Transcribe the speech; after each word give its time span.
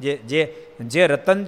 જે 0.00 0.16
જે 0.16 0.66
જે 0.80 1.06
રતન 1.06 1.46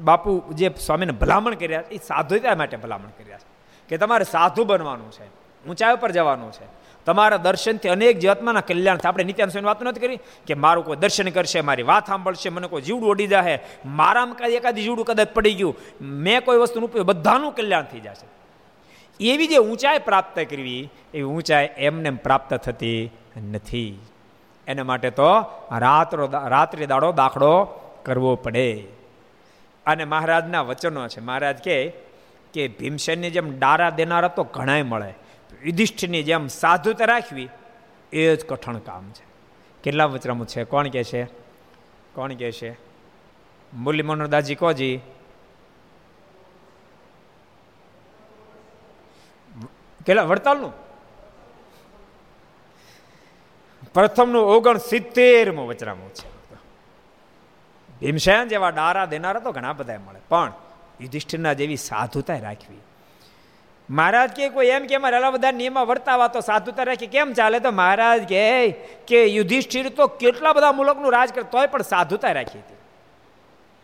બાપુ 0.00 0.42
જે 0.52 0.70
સ્વામીને 0.80 1.12
ભલામણ 1.12 1.54
કર્યા 1.54 1.82
એ 1.90 1.96
સાધુતા 1.96 2.54
માટે 2.54 2.76
ભલામણ 2.76 3.08
કર્યા 3.08 3.38
છે. 3.38 3.48
કે 3.88 3.96
તમારે 3.96 4.24
સાધુ 4.24 4.64
બનવાનું 4.64 5.12
છે, 5.12 5.24
ઊંચાઈ 5.68 5.94
ઉપર 5.94 6.10
જવાનું 6.10 6.52
છે. 6.52 6.80
તમારા 7.04 7.36
દર્શનથી 7.36 7.88
અનેક 7.88 8.18
જીવાત્માના 8.18 8.60
કલ્યાણ 8.60 8.96
થાય. 8.96 9.08
આપણે 9.08 9.24
નિત્યાન 9.24 9.64
વાત 9.64 9.82
નથી 9.82 10.00
કરી 10.00 10.18
કે 10.46 10.54
મારું 10.54 10.84
કોઈ 10.84 10.96
દર્શન 10.96 11.28
કરશે, 11.28 11.60
મારી 11.60 11.82
વાત 11.82 12.06
સાંભળશે, 12.06 12.48
મને 12.48 12.66
કોઈ 12.68 12.82
જીવડું 12.82 13.08
ઓડી 13.08 13.26
જાહે. 13.26 13.58
મારામાં 13.84 14.36
કાંઈ 14.36 14.52
એકાદી 14.52 14.82
જીવડું 14.82 15.04
કદાચ 15.04 15.28
પડી 15.28 15.54
ગયું. 15.54 15.76
મેં 16.00 16.44
કોઈ 16.44 16.56
વસ્તુનું 16.56 16.88
ઉપયોગ, 16.88 17.06
બધાનું 17.06 17.52
કલ્યાણ 17.52 17.84
થઈ 17.84 18.00
જશે. 18.00 18.26
એવી 19.32 19.46
જે 19.46 19.56
ઊંચાઈ 19.56 19.98
પ્રાપ્ત 19.98 20.40
કરવી 20.50 20.90
એવી 21.14 21.22
ઊંચાઈ 21.22 21.68
એમને 21.76 22.10
પ્રાપ્ત 22.10 22.54
થતી 22.54 23.10
નથી. 23.52 23.98
એના 24.70 24.84
માટે 24.84 25.10
તો 25.10 25.24
રાત્રો 25.78 26.26
રાત્રિ 26.26 26.86
દાડો 26.86 27.12
દાખલો 27.12 27.64
કરવો 28.04 28.36
પડે. 28.36 28.86
અને 29.86 30.04
મહારાજના 30.04 30.62
વચનો 30.62 31.08
છે. 31.08 31.20
મહારાજ 31.20 31.56
કે 31.56 31.92
કે 32.52 32.68
ભીમસેનની 32.68 33.30
જેમ 33.30 33.58
ડારા 33.58 33.90
દેનારા 33.90 34.28
તો 34.28 34.44
ઘણાય 34.44 34.82
મળે. 34.82 35.14
યુધિષ્ઠિરની 35.64 36.22
જેમ 36.22 36.46
સાધુતા 36.46 37.04
રાખવી 37.04 37.48
એ 38.12 38.36
જ 38.36 38.44
કઠણ 38.44 38.78
કામ 38.78 39.10
છે. 39.10 39.24
કેટલા 39.82 40.04
વચરામું 40.04 40.46
છે? 40.46 40.64
કોણ 40.64 40.88
કે 40.88 41.04
છે? 41.04 41.24
કોણ 42.14 42.32
કે 42.32 42.52
છે? 42.52 42.76
મુરલી 43.74 44.02
મનોરદાસજી 44.02 44.54
કોજી? 44.54 45.00
કેટલા? 50.06 50.22
વડતાલનું? 50.22 50.89
પ્રથમનું 53.94 54.42
ઓગણ 54.42 54.76
સિત્તેરમું 54.76 55.68
વચરામું 55.68 56.14
છે. 56.14 56.30
ભીમસેન 58.00 58.48
જેવા 58.48 58.70
ડારા 58.70 59.06
દેનારા 59.06 59.40
તો 59.40 59.52
ઘણા 59.52 59.72
બધા 59.72 59.98
મળે. 59.98 60.20
પણ 60.28 60.52
યુધિષ્ઠિરના 61.00 61.52
જેવી 61.52 61.76
સાધુતા 61.76 62.38
રાખવી. 62.38 62.76
મહારાજ 63.90 64.30
કે 64.30 64.48
કોઈ 64.48 64.66
એમ 64.66 64.86
કે 64.86 64.94
અમારે 64.94 65.16
એટલા 65.16 65.30
બધા 65.30 65.52
નિયમમાં 65.52 65.86
વર્તાવા, 65.86 66.28
તો 66.28 66.40
સાધુતા 66.40 66.82
રાખી. 66.82 67.06
કેમ 67.06 67.32
ચાલે? 67.32 67.60
તો 67.60 67.70
મહારાજ 67.70 68.28
કહે 68.28 68.70
કે 69.06 69.26
યુધિષ્ઠિર 69.26 69.88
તો 69.88 70.06
કેટલા 70.06 70.52
બધા 70.52 70.72
મુલકનું 70.72 71.12
રાજ 71.12 71.32
કરે, 71.32 71.42
તોય 71.42 71.66
પણ 71.66 71.82
સાધુતા 71.82 72.32
રાખી 72.32 72.58
હતી. 72.58 72.76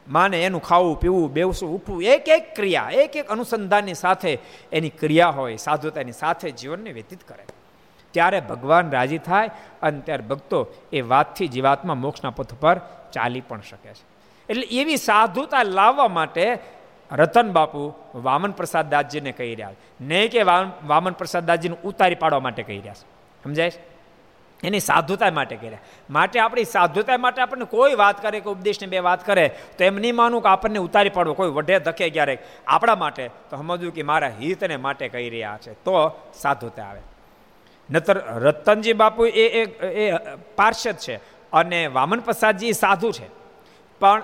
માને 0.09 0.43
એનું 0.45 0.63
ખાવું, 0.63 1.01
પીવું 1.01 1.33
બેવસું 1.33 1.71
ઉઠવું, 1.71 2.03
એક 2.03 2.29
એક 2.29 2.57
ક્રિયા, 2.57 2.91
એક 2.93 3.17
એક 3.17 3.29
અનુસંધાનની 3.29 3.95
સાથે 3.95 4.39
એની 4.73 4.89
ક્રિયા 4.89 5.29
હોય, 5.29 5.57
સાધુતાની 5.57 6.13
સાથે 6.13 6.51
જીવનને 6.51 6.93
વ્યતીત 6.93 7.25
કરે. 7.29 7.45
ત્યારે 8.17 8.41
ભગવાન 8.51 8.91
રાજી 8.91 9.23
થાય 9.29 9.51
અને 9.83 10.01
ત્યારે 10.01 10.29
ભક્તો 10.31 10.61
એ 10.93 11.01
વાતથી 11.13 11.49
જીવાત્મા 11.49 12.01
મોક્ષના 12.05 12.37
પથ 12.39 12.55
પર 12.61 12.77
ચાલી 13.13 13.45
પણ 13.49 13.67
શકે 13.71 13.91
છે. 13.91 14.05
એટલે 14.49 14.67
એવી 14.81 15.03
સાધુતા 15.05 15.63
લાવવા 15.71 16.09
માટે 16.11 16.45
રતન 17.13 17.51
બાપુ 17.53 17.83
વામન 18.15 18.53
પ્રસાદ 18.53 18.89
દાસજીને 18.91 19.33
કહી 19.33 19.55
રહ્યા 19.55 19.73
છે. 19.73 19.83
નહીં 20.05 20.31
કે 20.31 20.43
વામન 20.93 21.13
પ્રસાદ 21.13 21.45
દાસજીને 21.47 21.77
ઉતારી 21.85 22.23
પાડવા 22.23 22.41
માટે 22.41 22.63
કહી 22.63 22.79
રહ્યા 22.79 22.95
છે. 22.95 23.07
સમજાય 23.45 23.73
એની 24.65 24.81
સાધુતા 24.81 25.29
માટે 25.31 25.57
કર્યા 25.57 25.83
માટે 26.11 26.41
આપણી 26.41 26.65
સાધુતા 26.65 27.17
માટે 27.19 27.43
આપણને 27.43 27.67
કોઈ 27.71 27.95
વાત 27.95 28.23
કરે 28.23 28.39
કે 28.41 28.49
ઉપદેશને 28.51 28.87
બે 28.89 28.99
વાત 28.99 29.27
કરે, 29.27 29.45
તો 29.79 29.85
એમ 29.85 29.97
નહીં 29.97 30.17
માનું 30.17 30.43
કે 30.43 30.49
આપણને 30.49 30.79
ઉતારી 30.79 31.13
પાડવો, 31.17 31.35
કોઈ 31.35 31.51
વઢે 31.51 31.79
ધકે 31.79 32.09
ક્યારેક. 32.11 32.41
આપણા 32.67 32.97
માટે 32.97 33.29
તો 33.51 33.57
સમજવું 33.57 33.93
કે 33.95 34.03
મારા 34.03 34.33
હિતને 34.41 34.77
માટે 34.77 35.07
કહી 35.09 35.29
રહ્યા 35.31 35.59
છે. 35.63 35.73
તો 35.87 35.95
સાધુતા 36.35 36.89
આવે. 36.89 37.03
નતર 37.91 38.17
રતનજી 38.41 38.93
બાપુ 38.93 39.27
એ 39.27 39.45
એ 40.03 40.13
પાર્ષદ 40.57 40.97
છે 40.99 41.17
અને 41.53 41.87
વામન 41.87 42.21
પ્રસાદજી 42.21 42.73
સાધુ 42.73 43.11
છે. 43.13 43.29
પણ 44.01 44.23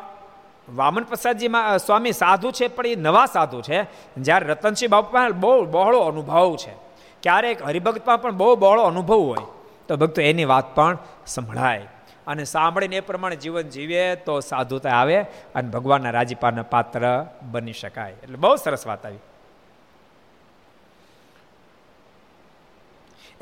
વામન 0.69 1.05
પ્રસાદજીમાં 1.05 1.79
સ્વામી 1.79 2.13
સાધુ 2.13 2.51
છે, 2.51 2.69
પણ 2.69 2.87
એ 2.87 2.95
નવા 2.97 3.27
સાધુ 3.27 3.61
છે 3.61 3.79
જ્યારે 4.19 4.47
રતનસિંહ 4.47 4.91
બાપુમાં 4.91 5.41
બહુ 5.41 5.65
બહોળો 5.67 6.01
અનુભવ 6.01 6.57
છે. 6.57 6.75
ક્યારેક 7.23 7.63
હરિભક્તમાં 7.63 8.23
પણ 8.23 8.31
બહુ 8.31 8.57
બહોળો 8.57 8.83
અનુભવ 8.83 9.15
હોય, 9.15 9.47
તો 9.89 9.97
ભક્તો 9.97 10.23
એની 10.23 10.45
વાત 10.45 10.75
પણ 10.75 10.99
સંભળાય. 11.27 11.89
અને 12.27 12.45
સાંભળીને 12.45 12.97
એ 12.97 13.01
પ્રમાણે 13.01 13.37
જીવન 13.37 13.63
જીવે 13.63 14.15
તો 14.17 14.41
સાધુતા 14.41 14.91
આવે 14.91 15.19
અને 15.55 15.69
ભગવાનના 15.69 16.11
રાજીપાના 16.11 16.63
પાત્ર 16.63 17.27
બની 17.43 17.73
શકાય. 17.73 18.15
એટલે 18.23 18.37
બહુ 18.37 18.57
સરસ 18.57 18.87
વાત 18.87 19.07
આવી. 19.07 19.23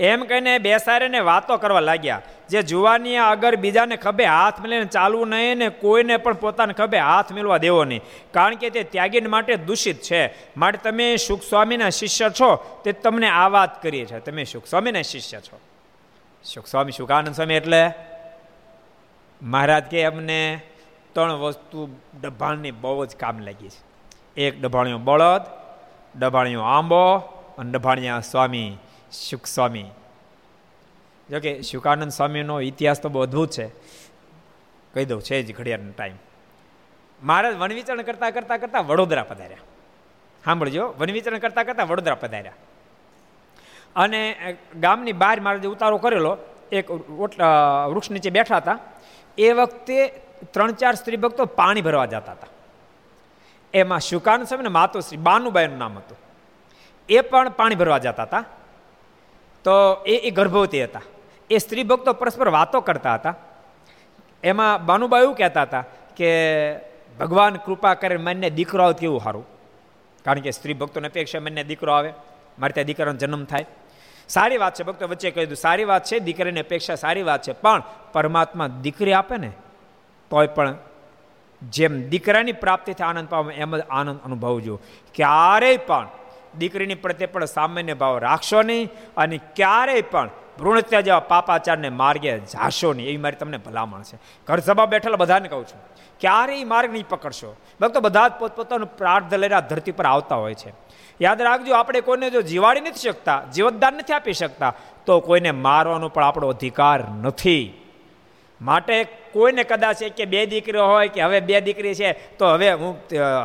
એમ 0.01 0.25
કહીને 0.25 0.59
બેસાડીને 0.59 1.21
વાતો 1.21 1.57
કરવા 1.57 1.81
લાગ્યા. 1.81 2.23
જે 2.49 2.63
જુવાની 2.63 3.17
અગર 3.17 3.57
બીજાને 3.57 3.97
ખભે 3.97 4.25
હાથ 4.25 4.61
મેળવીને 4.61 4.85
ચાલવું 4.85 5.29
નહીં 5.29 5.55
ને 5.55 5.69
કોઈને 5.69 6.17
પણ 6.17 6.33
પોતાને 6.33 6.73
ખભે 6.73 6.99
હાથ 6.99 7.33
મેળવા 7.33 7.57
દેવો 7.57 7.85
નહીં. 7.85 8.01
કારણ 8.31 8.55
કે 8.55 8.71
તે 8.71 8.83
ત્યાગીન 8.83 9.29
માટે 9.29 9.57
દૂષિત 9.57 10.03
છે. 10.03 10.35
માટે 10.57 10.79
તમે 10.79 11.17
સુખ 11.17 11.43
સ્વામીના 11.43 11.91
શિષ્ય 11.91 12.31
છો, 12.31 12.81
તે 12.85 12.93
તમને 12.93 13.29
આ 13.29 13.49
વાત 13.49 13.83
કરીએ 13.83 14.07
છે. 14.07 14.19
તમે 14.19 14.45
સુખ 14.45 14.67
સ્વામીના 14.67 15.03
શિષ્ય 15.03 15.41
છો. 15.41 15.61
સુખ 16.45 16.67
સ્વામી 16.67 16.93
સુખાનંદ 16.93 17.35
સ્વામી 17.35 17.55
એટલે? 17.55 17.91
મહારાજ 19.43 19.85
કે 19.85 20.05
અમને 20.05 20.61
ત્રણ 21.13 21.33
વસ્તુ 21.33 21.89
ડભાણની 22.23 22.71
બહુ 22.71 23.05
જ 23.05 23.17
કામ 23.17 23.39
લાગી 23.39 23.69
છે. 23.69 23.91
એક 24.41 24.61
ડભાણિયો 24.61 24.99
બળદ, 24.99 25.43
ડભાણિયો 26.19 26.63
આંબો 26.63 27.17
અને 27.59 27.71
ડભાણિયા 27.71 28.21
સ્વામી. 28.21 28.77
સુખ 29.13 29.47
સ્વામી 29.47 29.91
જોકે 31.31 31.63
શુકાનંદ 31.63 32.13
સ્વામીનો 32.13 32.61
ઇતિહાસ 32.61 33.01
તો 33.01 33.09
બહુ 33.09 33.23
અદ્ભુત 33.23 33.51
છે. 33.51 33.67
કહી 34.95 35.05
દઉં, 35.05 35.23
છે 35.23 35.43
જ 35.43 35.57
ઘડિયાળનો 35.57 35.93
ટાઈમ 35.93 36.17
મહારાજ 37.23 37.57
વનવિચરણ 37.57 38.03
કરતા 38.03 38.31
કરતા 38.31 38.57
કરતા 38.57 38.81
વડોદરા 38.81 39.23
પધાર્યા. 39.23 39.59
સાંભળજો, 40.45 40.95
વનવિચરણ 40.99 41.39
કરતા 41.39 41.63
કરતા 41.63 41.85
વડોદરા 41.85 42.15
પધાર્યા. 42.15 42.53
અને 43.97 44.57
ગામની 44.81 45.13
બહાર 45.13 45.41
મહારાજે 45.41 45.69
ઉતારો 45.69 45.99
કરેલો, 45.99 46.39
એક 46.73 46.91
વૃક્ષ 46.91 48.11
નીચે 48.11 48.31
બેઠા 48.31 48.57
હતા. 48.57 48.79
એ 49.39 49.53
વખતે 49.53 50.09
ત્રણ 50.51 50.73
ચાર 50.73 50.95
સ્ત્રી 50.95 51.17
ભક્તો 51.17 51.45
પાણી 51.45 51.81
ભરવા 51.81 52.07
જતા 52.07 52.33
હતા. 52.33 52.47
એમાં 53.75 54.01
શુકાનંદ 54.01 54.47
સ્વામી 54.47 54.63
ને 54.63 54.69
માતોશ્રી 54.69 55.17
બાનુબાઈનું 55.17 55.79
નામ 55.79 55.99
હતું. 55.99 56.19
એ 57.09 57.21
પણ 57.21 57.51
પાણી 57.51 57.75
ભરવા 57.75 57.99
જતા 57.99 58.23
હતા. 58.23 58.45
તો 59.65 60.05
એ 60.07 60.17
એ 60.17 60.31
ગર્ભવતી 60.31 60.85
હતા. 60.85 61.03
એ 61.51 61.59
સ્ત્રી 61.59 61.83
ભક્તો 61.83 62.13
પરસ્પર 62.13 62.49
વાતો 62.49 62.81
કરતા 62.81 63.15
હતા. 63.15 63.35
એમાં 64.45 64.87
બાનુબા 64.87 65.19
એવું 65.19 65.35
કહેતા 65.35 65.63
હતા 65.63 65.85
કે, 66.17 66.31
ભગવાન 67.21 67.57
કૃપા 67.57 67.95
કરે 67.95 68.17
મને 68.17 68.51
દીકરો 68.51 68.85
આવે 68.85 68.95
કેવું 69.01 69.21
સારું. 69.21 69.47
કારણ 70.25 70.41
કે 70.41 70.51
સ્ત્રી 70.51 70.75
ભક્તોને 70.75 71.09
અપેક્ષા 71.09 71.41
મને 71.41 71.65
દીકરો 71.65 71.93
આવે. 71.93 72.13
મારે 72.59 72.73
ત્યાં 72.73 72.87
દીકરાનો 72.87 73.13
જન્મ 73.13 73.45
થાય. 73.45 73.67
સારી 74.29 74.57
વાત 74.57 74.75
છે 74.75 74.83
ભક્તો 74.83 75.09
વચ્ચે 75.09 75.31
કહી 75.31 75.47
દઉં, 75.47 75.57
સારી 75.57 75.85
વાત 75.85 76.05
છે, 76.05 76.19
દીકરીની 76.19 76.61
અપેક્ષા 76.61 76.95
સારી 76.95 77.23
વાત 77.23 77.43
છે, 77.43 77.53
પણ 77.53 77.83
પરમાત્મા 78.13 78.67
દીકરી 78.67 79.13
આપે 79.13 79.37
ને, 79.37 79.53
તોય 80.31 80.47
પણ 80.47 80.75
જેમ 81.63 82.09
દીકરાની 82.09 82.53
પ્રાપ્તિથી 82.53 83.05
આનંદ 83.05 83.29
પામે 83.29 83.55
એમ 83.55 83.77
જ 83.77 83.81
આનંદ 83.91 84.21
અનુભવજો. 84.25 84.81
ક્યારેય 85.15 85.77
પણ 85.77 86.09
દીકરીની 86.59 86.95
પ્રત્યે 86.95 87.33
પણ 87.33 87.45
સામાન્ય 87.47 87.95
ભાવ 87.95 88.19
રાખશો 88.19 88.63
નહીં 88.63 88.91
અને 89.17 89.37
ક્યારેય 89.57 90.03
પણ 90.03 90.31
ભ્રૂણત્યા 90.59 91.01
જેવા 91.01 91.21
પાપાચારને 91.33 91.89
માર્ગે 91.91 92.39
જાશો 92.53 92.93
નહીં. 92.93 93.09
એવી 93.09 93.23
મારી 93.25 93.37
તમને 93.37 93.59
ભલામણ 93.59 94.03
છે. 94.03 94.17
ઘર 94.47 94.61
સભા 94.61 94.87
બેઠેલા 94.87 95.17
બધાને 95.17 95.49
કહું 95.49 95.65
છું, 95.65 95.81
ક્યારેય 96.21 96.65
માર્ગ 96.65 96.91
નહીં 96.93 97.09
પકડશો. 97.09 97.51
ભક્તો 97.81 98.01
બધા 98.01 98.29
જ 98.29 98.33
પોતપોતાનું 98.41 98.91
પ્રાર્થ 98.97 99.35
લઈને 99.35 99.55
આ 99.55 99.65
ધરતી 99.71 99.93
પર 99.93 100.07
આવતા 100.07 100.41
હોય 100.45 100.55
છે. 100.55 100.71
યાદ 101.21 101.43
રાખજો, 101.43 101.73
આપણે 101.75 102.01
કોઈને 102.01 102.31
જો 102.31 102.43
જીવાડી 102.43 102.81
નથી 102.81 103.07
શકતા, 103.09 103.39
જીવતદાન 103.55 103.95
નથી 103.95 104.13
આપી 104.13 104.35
શકતા, 104.35 104.73
તો 105.07 105.21
કોઈને 105.21 105.53
મારવાનો 105.67 106.09
પણ 106.09 106.25
આપણો 106.25 106.49
અધિકાર 106.49 107.01
નથી. 107.23 107.65
માટે 108.61 108.97
કોઈને 109.33 109.65
કદાચ 109.65 110.03
કે 110.17 110.25
બે 110.25 110.47
દીકરીઓ 110.47 110.87
હોય 110.87 111.09
કે 111.09 111.21
હવે 111.23 111.41
બે 111.41 111.61
દીકરી 111.61 111.95
છે, 111.95 112.13
તો 112.13 112.45
હવે 112.55 112.73
હું 112.73 112.93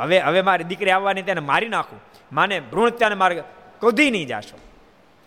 હવે 0.03 0.19
હવે 0.19 0.41
મારી 0.41 0.63
દીકરી 0.63 0.91
આવવાની 0.91 1.21
તેને 1.21 1.39
મારી 1.39 1.69
નાખું. 1.69 1.99
માને 2.31 2.59
ભ્રૂણત્યાને 2.59 3.15
માર્ગ 3.15 3.43
કદી 3.81 4.11
નહીં 4.11 4.27
જાશો. 4.27 4.57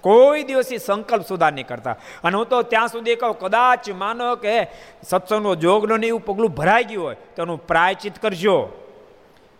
કોઈ 0.00 0.42
દિવસથી 0.42 0.78
સંકલ્પ 0.78 1.26
સુધાર 1.26 1.52
નહીં 1.52 1.66
કરતા. 1.66 1.96
અને 2.24 2.36
હું 2.36 2.48
તો 2.48 2.62
ત્યાં 2.62 2.88
સુધી 2.88 3.14
કહું, 3.14 3.38
કદાચ 3.38 3.90
માનો 3.90 4.36
કે 4.36 4.62
સત્સંગનો 5.02 5.54
જોગનો 5.54 5.96
ને 5.96 6.06
એવું 6.06 6.24
પગલું 6.24 6.50
ભરાઈ 6.50 6.84
ગયું 6.84 7.04
હોય, 7.04 7.16
તો 7.36 7.42
એનું 7.42 7.66
પ્રાયચિત 7.66 8.18
કરજો. 8.18 8.68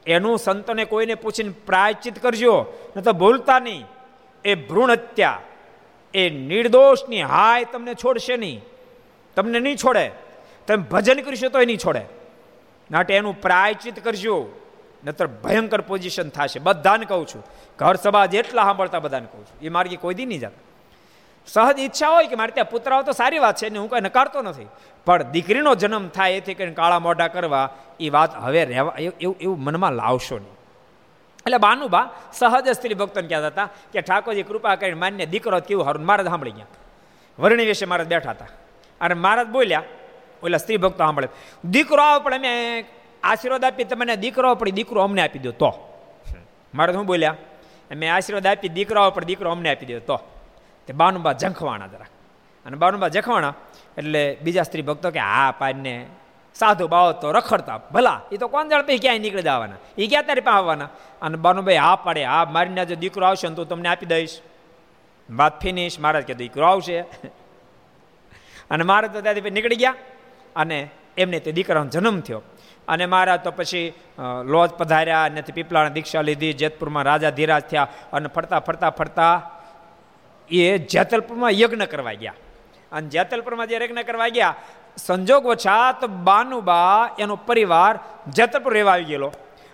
એનું 0.07 0.39
સંતને 0.39 0.85
કોઈને 0.85 1.15
પૂછીને 1.15 1.51
પ્રાયચિત 1.67 2.19
કરજો. 2.19 2.67
ન 2.97 3.01
તો 3.01 3.13
ભૂલતા 3.13 3.59
નહીં. 3.59 3.85
એ 4.45 4.55
ભ્રૂણ 4.55 4.93
હત્યા 4.93 5.41
એ 6.15 6.31
નિર્દોષની 6.31 7.23
હાય 7.23 7.65
તમને 7.65 7.95
છોડશે 7.95 8.37
નહીં. 8.37 8.61
તમને 9.37 9.61
નહીં 9.61 9.77
છોડે. 9.77 10.11
તમે 10.67 10.77
ભજન 10.77 11.21
કરશો 11.21 11.49
તો 11.49 11.61
એ 11.61 11.65
નહીં 11.65 11.79
છોડે. 11.79 12.01
માટે 12.91 13.15
એનું 13.15 13.41
પ્રાયચિત 13.41 14.05
કરજો. 14.05 14.49
નતર 15.05 15.27
ભયંકર 15.27 15.81
પોઝિશન 15.81 16.29
થશે. 16.29 16.59
બધાને 16.59 17.05
કહું 17.05 17.27
છું 17.27 17.43
ઘર 17.79 17.95
સભા 17.95 18.27
જેટલા 18.27 18.63
સાંભળતા 18.63 18.99
બધાને 18.99 19.27
કહું 19.33 19.47
છું. 19.47 19.61
એ 19.63 19.69
માર્ગી 19.69 19.97
કોઈ 19.97 20.15
દી 20.15 20.27
નહીં 20.27 20.41
જતા. 20.41 20.65
સહજ 21.47 21.79
ઈચ્છા 21.79 22.09
હોય 22.09 22.27
કે 22.27 22.37
મારે 22.37 22.53
ત્યાં 22.53 22.71
પુત્ર 22.71 23.03
તો 23.03 23.13
સારી 23.13 23.39
વાત 23.39 23.57
છે 23.57 23.69
ને 23.69 23.79
હું 23.79 23.89
કંઈ 23.91 24.01
નકારતો 24.01 24.43
નથી. 24.43 24.67
પણ 25.07 25.23
દીકરીનો 25.23 25.75
જન્મ 25.75 26.09
થાય 26.09 26.33
એથી 26.33 26.55
કરીને 26.55 26.75
કાળા 26.75 26.99
મોઢા 26.99 27.29
કરવા 27.29 27.71
એ 28.01 28.11
વાત 28.11 28.37
હવે 28.37 28.65
રહેવા 28.65 28.95
એવું 29.01 29.37
એવું 29.41 29.59
મનમાં 29.63 29.93
લાવશો 29.93 30.39
નહીં. 30.39 30.57
એટલે 31.39 31.59
બાનુબા 31.59 32.11
સહજ 32.33 32.69
સ્ત્રી 32.69 32.95
ભક્તોને 32.95 33.29
કહેતા 33.29 33.47
હતા 33.47 33.69
કે 33.93 34.01
ઠાકોરજી 34.01 34.43
કૃપા 34.43 34.75
કરીને 34.75 34.99
માન્ય 34.99 35.27
દીકરો 35.27 35.61
કેવું 35.61 35.85
હારું 35.85 36.05
મહારાજ 36.07 36.27
સાંભળી 36.27 36.51
ગયા. 36.51 36.67
વર્ણી 37.39 37.67
વિશે 37.67 37.87
મહારાજ 37.87 38.09
બેઠા 38.09 38.31
હતા. 38.31 38.47
અને 39.01 39.15
મહારાજ 39.15 39.49
બોલ્યા, 39.49 39.83
ઓલા 40.43 40.59
સ્ત્રી 40.59 40.77
ભક્તો 40.77 40.99
સાંભળે, 40.99 41.29
દીકરો 41.65 42.03
આવે 42.03 42.25
પણ 42.25 42.35
અમે 42.35 42.85
આશીર્વાદ 43.23 43.65
આપી 43.65 43.85
તમને 43.85 44.17
દીકરો, 44.17 44.55
પણ 44.55 44.69
દીકરો 44.69 45.03
અમને 45.03 45.23
આપી 45.23 45.39
દો, 45.39 45.51
તો. 45.51 45.71
મારે 46.75 46.93
શું 46.93 47.07
બોલ્યા? 47.07 47.37
મેં 47.97 48.15
આશીર્વાદ 48.15 48.47
આપી 48.47 48.69
દીકરાઓ, 48.69 49.11
પણ 49.11 49.25
દીકરો 49.25 49.51
અમને 49.51 49.71
આપી 49.71 49.87
દો, 49.87 49.99
તો. 49.99 50.21
તે 50.87 50.93
બાનુબા 50.93 51.33
ઝંખવાણા 51.33 51.87
જરા 51.87 52.07
અને 52.67 52.77
બાનુબા 52.77 53.09
ઝંખવાણા 53.09 53.55
એટલે 53.99 54.37
બીજા 54.43 54.63
સ્ત્રી 54.63 54.83
ભક્તો 54.83 55.11
કે, 55.11 55.19
હા 55.19 55.55
પાડને 55.59 56.07
સાધુ 56.55 56.89
બાવો 56.89 57.13
તો 57.13 57.33
રખડતા 57.33 57.81
ભલા 57.93 58.21
એ 58.33 58.37
તો 58.37 58.49
કોણ 58.49 58.69
જાણ 58.69 58.83
પછી 58.83 58.99
ક્યાંય 58.99 59.19
નીકળી 59.19 59.43
જવાના. 59.43 59.77
એ 59.99 60.07
ક્યાં 60.07 60.27
તારી 60.27 60.41
પાસે 60.41 60.57
આવવાના? 60.57 60.89
અને 61.23 61.37
બાનુભાઈ 61.37 61.77
હા, 61.77 61.97
પાડે, 61.97 62.25
હા 62.25 62.45
મારીને 62.45 62.87
જો 62.87 62.95
દીકરો 62.95 63.27
આવશે 63.27 63.49
ને 63.49 63.55
તો 63.55 63.65
તમને 63.65 63.89
આપી 63.89 64.07
દઈશ. 64.07 64.41
વાત 65.31 65.61
ફિનિશ 65.61 66.01
મહારાજ 66.01 66.25
કે, 66.25 66.35
દીકરો 66.35 66.67
આવશે. 66.67 67.01
અને 68.71 68.85
મહારાજ 68.85 69.13
તો 69.13 69.21
ત્યાંથી 69.21 69.51
નીકળી 69.51 69.77
ગયા. 69.77 69.95
અને 70.57 70.89
એમને 71.17 71.41
તે 71.41 71.53
દીકરાનો 71.53 71.91
જન્મ 71.91 72.21
થયો. 72.21 72.43
અને 72.89 73.05
મહારાજ 73.13 73.41
તો 73.47 73.51
પછી 73.59 73.87
લોજ 74.55 74.71
પધાર્યા 74.81 75.25
અને 75.29 75.41
પીપળાની 75.57 75.95
દીક્ષા 75.97 76.27
લીધી, 76.29 76.53
જેતપુરમાં 76.63 77.05
રાજા 77.11 77.37
ધીરાજ 77.39 77.65
થયા 77.71 77.89
અને 78.13 78.29
ફરતા 78.35 78.61
ફરતા 78.67 78.93
ફરતા 78.99 79.35
એ 80.51 80.79
જેતલપુરમાં 80.93 81.53
યજ્ઞ 81.63 81.87
કરવા 81.93 82.17
ગયા. 82.23 82.37
અને 82.93 83.07
જેતલપુરમાં 83.15 83.69
જે 83.71 83.77
યજ્ઞ 83.77 84.03
કરવા 84.09 84.31
ગયા, 84.37 84.55
સંજોગ 85.07 85.45
વછાત 85.53 86.01
બાનુબા 86.29 87.17
એનો 87.23 87.35
પરિવાર 87.49 87.95
જેતલપુર 88.37 88.73
રહેવા 88.79 88.95
આવી 88.95 89.11
ગયેલો. 89.11 89.31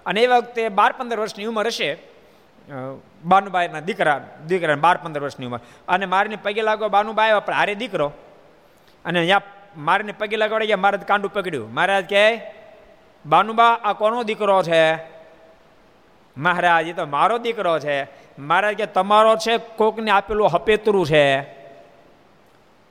અને 0.07 0.19
એ 0.25 0.27
વખતે 0.33 0.63
બાર 0.79 0.91
પંદર 0.99 1.21
વર્ષની 1.23 1.49
ઉંમર 1.51 1.69
હશે. 1.73 1.91
બાનુબાઈના 3.25 3.87
દીકરા 3.89 4.19
દીકરા 4.51 4.77
બાર 4.85 4.97
પંદર 5.03 5.23
વર્ષની 5.25 5.49
ઉંમર. 5.49 5.63
અને 5.89 6.07
મારીને 6.13 6.39
પગે 6.45 6.63
લાગો 6.69 6.89
બાનુબા 6.97 7.25
આવ્યો, 7.25 7.47
પણ 7.47 7.59
હારે 7.61 7.75
દીકરો. 7.83 8.09
અને 9.05 9.19
અહીંયા 9.23 9.43
મારીને 9.87 10.13
પગે 10.21 10.37
લગાવડે 10.43 10.67
ગયા 10.71 10.83
મહારાજ 10.85 11.05
કાંડું 11.11 11.35
પકડ્યું. 11.37 11.73
મહારાજ 11.77 12.07
કહે 12.13 12.27
બાનુબા, 13.27 13.65
આ 13.65 13.93
કોનો 13.93 14.23
દીકરો 14.23 14.63
છે? 14.63 14.95
મહારાજ, 16.37 16.89
એ 16.89 16.93
તો 16.93 17.07
મારો 17.07 17.39
દીકરો 17.39 17.79
છે. 17.79 18.03
મહારાજ 18.39 18.77
કે, 18.77 18.87
તમારો 18.87 19.37
છે, 19.37 19.57
કોકને 19.57 20.11
આપેલું 20.11 20.49
હપેતરું 20.49 21.07
છે. 21.07 21.41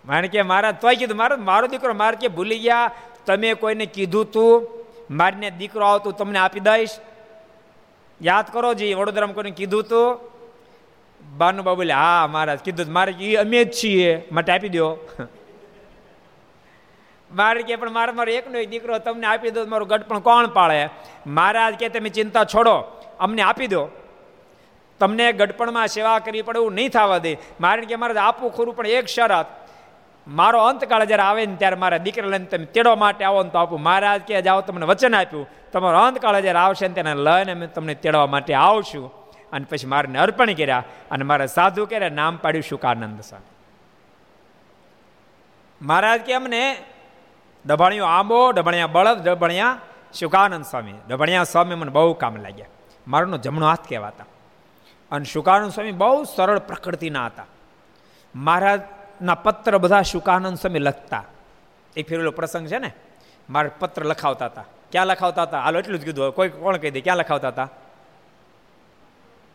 મારે 0.06 0.28
કે, 0.28 0.42
મહારાજ, 0.42 0.76
તોય 0.82 0.96
કીધું, 0.96 1.18
મારો 1.18 1.38
મારો 1.38 1.68
દીકરો, 1.68 1.94
મારે 1.94 2.16
કે, 2.16 2.28
ભૂલી 2.28 2.60
ગયા. 2.60 2.92
તમે 3.26 3.54
કોઈને 3.54 3.86
કીધું 3.86 4.32
તું, 4.32 4.68
મારીને 5.12 5.50
દીકરો 5.50 5.86
આવતું 5.86 6.14
તમને 6.14 6.40
આપી 6.40 6.60
દઈશ. 6.60 6.90
યાદ 8.22 8.46
કરો 8.54 8.74
જી 8.74 8.94
વડોદરામાં 8.94 9.36
કોઈને 9.36 9.52
કીધું 9.52 9.84
તું. 9.84 10.20
બાનુબા 11.38 11.74
બોલે 11.74 11.94
હા, 11.94 12.28
મહારાજ, 12.28 12.60
કીધું 12.60 12.94
મારે 12.94 13.12
એ 13.12 13.36
અમે 13.36 13.64
જ 13.64 13.72
છીએ. 13.84 14.28
માટે 14.32 14.54
આપી 14.54 14.70
દો 14.70 14.98
મારે 17.34 17.62
કે, 17.62 17.76
પણ 17.76 17.92
મારે 17.92 18.12
મારો 18.12 18.32
એકનો 18.32 18.60
એક 18.60 18.70
દીકરો 18.70 19.00
તમને 19.00 19.28
આપી 19.28 19.50
દો, 19.50 19.66
મારું 19.66 19.88
ગઢ 19.88 20.02
પણ 20.02 20.20
કોણ 20.20 20.48
પાળે 20.48 20.90
મહારાજ 21.28 21.74
કે 21.74 21.90
તમે 21.90 22.10
ચિંતા 22.10 22.44
છોડો, 22.44 22.76
અમને 23.20 23.42
આપી 23.42 23.68
દો. 23.68 23.90
તમને 25.00 25.32
ગઢપણમાં 25.34 25.88
સેવા 25.88 26.20
કરવી 26.20 26.42
પડે 26.42 26.60
એવું 26.60 26.74
નહીં 26.74 26.90
થવા 26.90 27.18
દે. 27.18 27.38
મારે 27.62 27.82
કે 27.82 27.96
મારે 27.96 28.20
આપવું 28.20 28.54
ખરું, 28.54 28.76
પણ 28.76 28.88
એક 28.88 29.08
શરત. 29.08 29.46
મારો 30.28 30.60
અંતકાળ 30.66 31.04
જ્યારે 31.06 31.24
આવે 31.24 31.46
ને 31.46 31.56
ત્યારે 31.56 31.76
મારા 31.76 31.98
દીકરા 31.98 32.28
લઈને 32.28 32.46
તમે 32.46 32.66
તેડવા 32.66 32.96
માટે 32.96 33.26
આવો 33.26 33.44
ને 33.44 33.50
તો 33.50 33.58
આપું. 33.58 33.82
મહારાજ 33.82 34.22
કે 34.22 34.42
જાઓ 34.42 34.62
તમને 34.62 34.86
વચન 34.86 35.16
આપ્યું. 35.16 35.50
તમારો 35.74 36.00
અંતકાળ 36.00 36.40
જ્યારે 36.42 36.60
આવશે 36.60 36.88
ને 36.88 36.94
તેને 36.94 37.16
લઈને 37.16 37.52
અમે 37.52 37.68
તમને 37.68 37.96
તેડવા 37.96 38.28
માટે 38.28 38.54
આવશું. 38.54 39.12
અને 39.52 39.66
પછી 39.70 39.88
મારને 39.88 40.20
અર્પણ 40.20 40.54
કર્યા 40.54 40.84
અને 41.12 41.24
મારા 41.24 41.46
સાધુ 41.46 41.86
કર્યા, 41.86 42.10
નામ 42.10 42.38
પાડ્યું 42.38 42.64
શુકાનંદ 42.64 43.22
સ્વામી 43.22 43.52
મહારાજ 45.82 46.22
કે, 46.22 46.34
અમને 46.34 46.78
ડભાણિયો 47.68 48.06
આંબો 48.06 48.52
ડભણિયા 48.52 48.88
બળદ 48.88 49.30
ડભણિયા 49.30 49.80
શુકાનંદ 50.14 50.66
સ્વામી. 50.66 50.94
ડભણિયા 51.10 51.44
સ્વામી 51.44 51.76
મને 51.76 51.92
બહુ 51.92 52.14
કામ 52.14 52.36
લાગ્યા. 52.36 52.66
મારોનો 53.08 53.38
જમણો 53.38 53.68
હાથ 53.68 53.90
કહેવાતા. 53.90 54.26
અને 55.12 55.26
શુકાનંદ 55.26 55.72
સ્વામી 55.72 55.92
બહુ 55.92 56.24
સરળ 56.24 56.60
પ્રકૃતિના 56.60 57.26
હતા. 57.26 57.46
મહારાજના 58.36 59.36
પત્ર 59.36 59.78
બધા 59.78 60.02
શુકાનંદ 60.02 60.58
સ્વામી 60.58 60.80
લખતા. 60.80 61.24
એક 61.96 62.10
ફેરેલો 62.10 62.32
પ્રસંગ 62.32 62.68
છે 62.68 62.78
ને? 62.78 62.92
મારે 63.50 63.72
પત્ર 63.80 64.06
લખાવતા 64.06 64.46
હતા. 64.46 64.66
ક્યાં 64.92 65.08
લખાવતા 65.08 65.44
હતા? 65.44 65.62
હાલો, 65.62 65.80
એટલું 65.80 66.00
જ 66.00 66.06
કીધું 66.06 66.32
કોઈ 66.32 66.50
કોણ 66.50 66.78
કહી 66.78 66.92
દે? 66.92 67.02
ક્યાં 67.02 67.18
લખાવતા 67.18 67.48
હતા? 67.48 67.70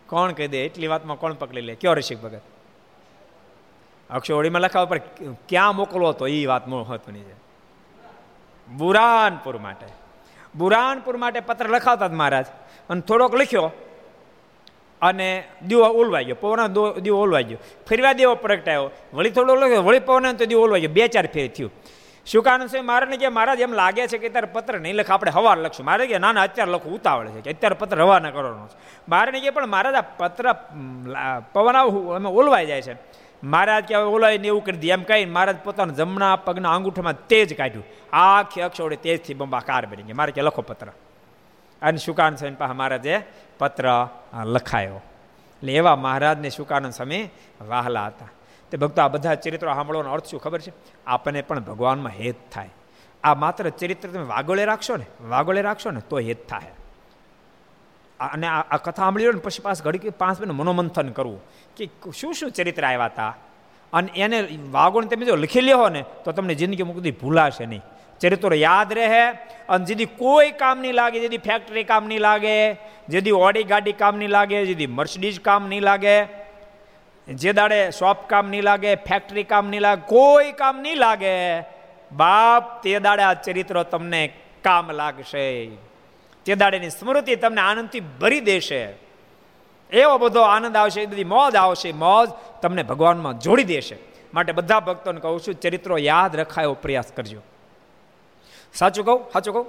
કોણ 0.07 0.33
કહી 0.33 0.49
દે? 0.49 0.65
એટલી 0.67 0.87
વાતમાં 0.87 1.17
કોણ 1.17 1.35
પકડી 1.35 1.61
લે? 1.61 1.75
કયો 1.75 1.95
રસિક 1.95 2.23
ભગત? 2.23 2.41
અક્ષોડીમાં 4.11 4.63
લખાવ, 4.63 4.87
પણ 4.87 4.99
ક્યાં 5.49 5.77
મોકલવો 5.77 6.09
હતો 6.09 6.27
એ 6.27 6.47
વાત 6.47 6.69
મહત્વની 6.69 7.21
છે. 7.21 7.48
બુરાનપુર 8.77 9.59
માટે. 9.59 9.87
બુરાનપુર 10.55 11.17
માટે 11.17 11.41
પત્ર 11.41 11.69
લખાવતા 11.69 12.09
મહારાજ. 12.09 12.47
અને 12.91 13.01
થોડોક 13.01 13.35
લખ્યો 13.35 13.73
અને 15.03 15.45
દીવો 15.67 15.85
ઓલવાઈ 15.85 16.25
ગયો, 16.25 16.35
પવન 16.35 16.67
દીવો 17.01 17.21
ઓલવાઈ 17.23 17.45
ગયો. 17.45 17.59
ફેરવા 17.89 18.13
દેવો 18.13 18.35
પ્રગટાયો. 18.35 18.91
વળી 19.15 19.31
થોડો 19.31 19.55
લખ્યો, 19.55 19.83
વળી 19.83 20.01
પવન 20.01 20.33
તો 20.33 20.45
દીવો 20.45 20.63
ઓલવાઈ 20.63 20.81
ગયો, 20.81 20.93
બે 20.93 21.09
ચાર 21.09 21.27
ફેર 21.27 21.51
થયું. 21.51 21.71
શુકાનંદ 22.27 22.69
સ્વામી 22.69 22.87
મારે 22.87 23.17
કે 23.17 23.29
મહારાજ, 23.29 23.61
એમ 23.61 23.73
લાગે 23.73 24.07
છે 24.07 24.19
કે 24.19 24.29
ત્યારે 24.29 24.47
પત્ર 24.47 24.81
નહીં 24.81 24.95
લખ, 24.95 25.11
આપણે 25.11 25.31
હવાર 25.31 25.59
લખશું. 25.59 25.87
મારે 25.87 26.07
કે 26.07 26.19
ના 26.19 26.33
ના, 26.33 26.43
અત્યારે 26.43 26.73
લખું 26.73 26.93
ઉતાવળ 26.95 27.29
છે 27.29 27.41
કે 27.41 27.51
અત્યારે 27.51 27.75
પત્ર 27.75 27.97
રવાના 27.97 28.31
કરવાનો 28.31 28.67
છે. 28.67 28.77
મારે 29.09 29.41
કે 29.41 29.51
પણ 29.51 29.67
મહારાજ, 29.67 29.95
આ 29.95 30.01
પત્ર 30.01 30.53
પવન 31.53 31.77
આવું 31.77 32.15
અમે 32.15 32.29
ઓલવાઈ 32.29 32.67
જાય 32.67 32.83
છે. 32.83 32.95
મહારાજ 33.45 33.85
કે 33.85 33.95
ઓલાઈને 33.95 34.49
એવું 34.49 34.65
કરી 34.65 34.77
દે. 34.77 34.89
એમ 34.89 35.03
કહીને 35.03 35.33
મહારાજ 35.33 35.57
પોતાના 35.65 35.95
જમણા 35.95 36.37
પગના 36.37 36.75
અંગૂઠામાં 36.75 37.27
તેજ 37.27 37.57
કાઢ્યું. 37.57 37.85
આખી 38.13 38.61
અક્ષોડે 38.61 38.97
તેજથી 38.97 39.35
બંબાકાર 39.35 39.87
બની 39.87 40.03
ગયા. 40.03 40.15
મારે 40.15 40.33
કે 40.33 40.43
લખો 40.43 40.63
પત્ર. 40.63 40.87
અને 41.83 41.99
શુકાનંદ 41.99 42.39
સ્વામી 42.39 42.55
પાસે 42.55 42.73
મહારાજે 42.73 43.21
પત્ર 43.59 44.09
લખાયો. 44.45 44.95
એટલે 44.95 45.73
એવા 45.73 45.97
મહારાજને 45.97 46.51
શુકાનંદ 46.51 46.93
સ્વામી 46.93 47.29
વાહલા 47.69 48.07
હતા. 48.07 48.29
તે 48.71 48.77
ભક્તો 48.77 49.03
આ 49.03 49.09
બધા 49.09 49.35
ચરિત્રો 49.35 49.75
સાંભળવાનો 49.75 50.13
અર્થ 50.13 50.27
શું 50.27 50.41
ખબર 50.41 50.61
છે? 50.61 50.73
આપણને 51.07 51.43
પણ 51.43 51.61
ભગવાનમાં 51.61 52.13
હેત 52.13 52.37
થાય. 52.53 52.71
આ 53.25 53.35
માત્ર 53.35 53.69
ચરિત્ર 53.69 54.09
તમે 54.09 54.23
વાગોળે 54.23 54.65
રાખશો 54.65 54.97
ને? 54.97 55.07
વાગોળે 55.21 55.63
રાખશો 55.63 55.91
ને 55.91 56.01
તો 56.01 56.19
હેત 56.19 56.49
થાય. 56.49 56.71
અને 58.21 58.47
આ 58.47 58.77
કથા 58.77 59.03
સાંભળી 59.03 59.27
ને 59.27 59.41
પછી 59.41 59.63
પાસ 59.63 59.83
ઘડી 59.83 60.11
પાંચ 60.11 60.41
મિનિટ 60.41 60.55
મનોમંથન 60.55 61.09
કરવું 61.09 61.41
કે 61.77 61.91
શું 62.13 62.35
શું 62.35 62.51
ચરિત્ર 62.51 62.87
આવ્યા 62.87 63.07
હતા? 63.07 63.37
અને 63.93 64.09
એને 64.17 64.49
વાગોને 64.71 65.07
તમે 65.07 65.27
જો 65.27 65.37
લખી 65.37 65.61
લ્યો 65.61 65.89
ને, 65.89 66.05
તો 66.25 66.33
તમને 66.33 66.55
જિંદગી 66.55 66.83
મુક્તિ 66.83 67.11
ભૂલાશે 67.11 67.67
નહીં. 67.67 67.83
ચરિત્રો 68.21 68.55
યાદ 68.55 68.93
રહે 68.93 69.31
અને 69.69 69.85
જેથી 69.85 70.05
કોઈ 70.05 70.51
કામ 70.51 70.79
નહીં 70.79 70.95
લાગે, 70.95 71.21
જેથી 71.21 71.39
ફેક્ટરી 71.39 71.85
કામ 71.85 72.07
નહીં 72.07 72.21
લાગે, 72.21 72.75
જેથી 73.09 73.31
ઓડી 73.31 73.63
ગાડી 73.63 73.93
કામ 73.93 74.17
નહીં 74.17 74.31
લાગે, 74.31 74.67
જેથી 74.67 74.87
મર્સિડીઝ 74.87 75.41
કામ 75.41 75.69
નહીં 75.69 75.83
લાગે, 75.83 76.29
જે 77.29 77.53
દાડે 77.53 77.91
શોપ 77.91 78.29
કામ 78.29 78.51
નહીં 78.51 78.63
લાગે 78.63 78.95
ફેક્ટરી 78.95 79.43
કામ 79.45 79.69
નહીં 79.69 79.81
લાગે, 79.81 80.03
કોઈ 80.07 80.53
કામ 80.53 80.81
નહીં 80.81 80.97
લાગે. 80.97 81.61
બાપ, 82.13 82.83
તે 82.83 82.99
દાડે 82.99 83.23
આ 83.23 83.35
ચરિત્રો 83.35 83.83
તમને 83.83 84.33
કામ 84.63 84.91
લાગશે. 84.91 85.69
તે 86.49 86.55
દાડેની 86.55 86.91
સ્મૃતિ 86.91 87.37
તમને 87.37 87.61
આનંદથી 87.61 88.01
ભરી 88.01 88.41
દેશે. 88.41 88.95
એવો 89.93 90.19
બધો 90.19 90.41
આનંદ 90.41 90.77
આવશે, 90.77 91.03
એ 91.03 91.07
બધી 91.07 91.25
મોજ 91.25 91.57
આવશે, 91.57 91.93
મોજ 91.93 92.29
તમને 92.63 92.83
ભગવાનમાં 92.83 93.39
જોડી 93.39 93.65
દેશે. 93.65 93.97
માટે 94.35 94.53
બધા 94.53 94.81
ભક્તોને 94.81 95.21
કહું 95.21 95.41
છું, 95.41 95.55
ચરિત્રો 95.55 95.99
યાદ 95.99 96.37
રખાય 96.37 96.65
એવો 96.65 96.75
પ્રયાસ 96.75 97.13
કરજો. 97.17 97.41
સાચું 98.75 99.05
કહું? 99.05 99.31
સાચું 99.33 99.55
કહું? 99.55 99.67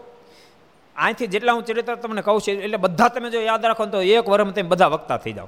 અહીંથી 0.96 1.28
જેટલા 1.28 1.54
હું 1.54 1.66
ચરિત્ર 1.66 1.96
તમને 1.96 2.22
કહું 2.22 2.42
છું, 2.42 2.54
એટલે 2.54 2.78
બધા 2.78 3.08
તમે 3.08 3.30
જો 3.30 3.42
યાદ 3.42 3.66
રાખો 3.66 3.86
તો 3.86 4.02
એક 4.02 4.30
વર્ષમાં 4.30 4.54
તમે 4.54 4.70
બધા 4.70 4.88
વક્તા 4.88 5.18
થઈ 5.18 5.34
જાઓ. 5.34 5.48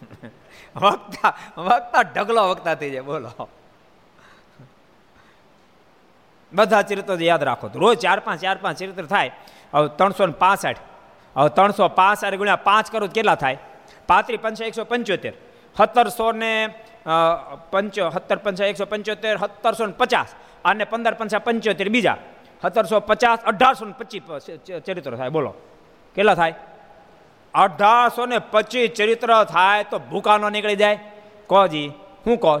વક્તા 0.76 1.38
વક્તા 1.56 2.02
ઢગલો 2.02 2.48
વક્તા 2.48 2.74
થઈ 2.74 2.90
જાય, 2.90 3.00
બોલો. 3.00 3.48
બધા 6.52 6.82
ચરિત્ર 6.82 7.22
યાદ 7.22 7.42
રાખો 7.42 7.68
તો. 7.68 7.78
રોજ 7.78 7.98
ચાર 7.98 8.20
પાંચ 8.20 8.40
ચાર 8.40 8.58
પાંચ 8.62 8.78
ચરિત્ર 8.78 9.04
થાય. 9.04 9.30
હવે 9.74 9.88
ત્રણસો 9.98 10.26
ને 10.26 10.32
પાસઠ. 10.32 10.78
હવે 11.36 11.48
ત્રણસો 11.48 11.88
પાસઠ 11.88 12.34
ગુણ્યા 12.34 12.56
પાંચ 12.56 12.90
કરો 12.92 13.06
કેટલા 13.06 13.34
થાય? 13.34 13.58
પાંત્રીસ 14.06 14.40
પંચા 14.40 14.64
એકસો 14.64 14.84
પંચોતેર. 14.84 15.34
સત્તરસો 15.76 16.32
ને 16.32 16.52
પંચો, 17.70 18.10
સત્તર 18.10 18.36
પંચા 18.36 18.64
એકસો 18.64 18.86
પંચોતેર, 18.86 19.36
સત્તરસો 19.36 19.86
ને 19.86 19.94
પચાસ. 19.98 20.34
અને 20.64 20.84
પંદર 20.84 21.14
પંચા 21.14 21.38
પંચોતેર 21.38 21.88
બીજા. 21.88 22.16
સત્તરસો 22.62 23.00
પચાસ, 23.00 23.38
અઢારસો 23.44 23.84
ને 23.84 23.94
પચીસ 23.98 24.22
ચરિત્ર 24.86 25.16
થાય. 25.16 25.28
બોલો. 25.28 25.54
કેટલા 26.14 26.34
થાય? 26.34 26.54
અઢારસો 27.54 28.26
ને 28.26 28.38
પચીસ 28.38 28.90
ચરિત્ર 28.96 29.44
થાય 29.44 29.84
તો 29.84 29.98
ભૂકા 29.98 30.38
ન 30.38 30.52
નીકળી 30.52 30.76
જાય. 30.76 30.98
કોજી? 31.46 31.92
હું 32.26 32.38
કહો 32.38 32.58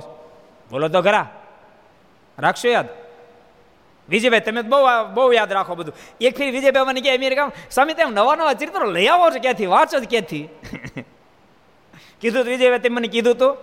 બોલો 0.70 0.88
તો 0.88 1.02
ખરા 1.02 1.26
રાખશો 2.38 2.68
યાદ? 2.68 2.88
વિજયભાઈ, 4.08 4.40
તમે 4.40 4.62
બહુ 4.62 4.78
બહુ 5.14 5.32
યાદ 5.32 5.52
રાખો 5.52 5.74
બધું. 5.74 5.94
એક 6.20 6.36
ફેર 6.36 6.52
વિજયભાઈ 6.52 6.84
મને 6.84 7.00
કે 7.00 7.16
અમેરિકા 7.16 7.52
સ્વામી 7.70 7.94
તેમ 7.94 8.10
નવા 8.10 8.36
નવા 8.36 8.52
ચિત્રો 8.52 8.90
લઈ 8.90 9.06
આવો 9.06 9.30
છો 9.30 9.38
ક્યાંથી? 9.40 9.66
વાંચો 9.66 10.00
ક્યાંથી? 10.00 10.48
કીધું 12.20 12.40
હતું 12.40 12.50
વિજયભાઈ, 12.50 12.78
તમે 12.78 12.96
મને 12.96 13.08
કીધું 13.08 13.34
હતું 13.34 13.56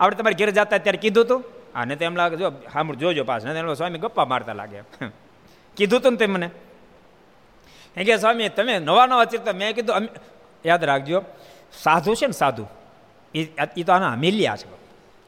આપણે 0.00 0.16
તમારે 0.16 0.34
ઘેર 0.34 0.50
જતા 0.50 0.78
ત્યારે 0.78 0.98
કીધું 0.98 1.24
હતું 1.24 1.44
અને 1.74 1.96
તેમ 1.96 2.16
લાગે, 2.16 2.36
જો 2.36 2.50
સાંભળ 2.50 2.94
જોજો 2.94 3.24
પાછ, 3.24 3.40
ને 3.44 3.74
સ્વામી 3.74 3.98
ગપ્પા 3.98 4.24
મારતા 4.24 4.52
લાગે. 4.52 4.80
કીધું 5.76 6.00
હતું 6.00 6.12
ને 6.12 6.18
તે 6.18 6.26
મને. 6.26 6.50
એ 7.96 8.04
કે 8.04 8.16
સ્વામી, 8.16 8.48
તમે 8.48 8.78
નવા 8.78 9.06
નવા 9.06 9.24
ચરિત્ર, 9.24 9.52
મેં 9.52 9.74
કીધું 9.74 10.08
યાદ 10.66 10.84
રાખજો, 10.84 11.22
સાધુ 11.82 12.14
છે 12.14 12.26
ને 12.26 12.32
સાધુ 12.32 12.66
એ 13.34 13.82
તો 13.82 13.92
આના 13.92 14.12
હમીલિયા 14.12 14.56
છે. 14.56 14.68